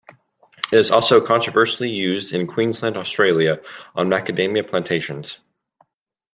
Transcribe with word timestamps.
It 0.71 0.79
is 0.79 0.89
also 0.89 1.21
controversially 1.21 1.91
used 1.91 2.33
in 2.33 2.47
Queensland, 2.47 2.97
Australia 2.97 3.61
on 3.95 4.09
macadamia 4.09 4.67
plantations. 4.67 5.37